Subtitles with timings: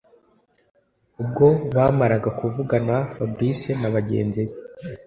[1.21, 4.53] ubwo bamaraga kuvugana fabric nabagenzi be